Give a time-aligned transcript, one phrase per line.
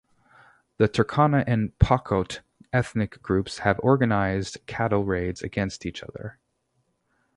[0.77, 2.39] The Turkana and Pokot
[2.73, 6.39] ethnic groups have organized cattle raids against each other.